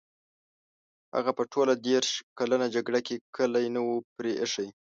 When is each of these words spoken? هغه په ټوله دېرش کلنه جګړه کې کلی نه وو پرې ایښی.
هغه 1.15 1.31
په 1.37 1.43
ټوله 1.51 1.73
دېرش 1.87 2.11
کلنه 2.37 2.65
جګړه 2.75 2.99
کې 3.07 3.15
کلی 3.37 3.65
نه 3.75 3.81
وو 3.85 3.95
پرې 4.15 4.31
ایښی. 4.41 4.67